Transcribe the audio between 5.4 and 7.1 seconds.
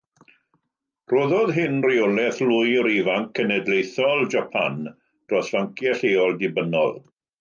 fanciau lleol dibynnol.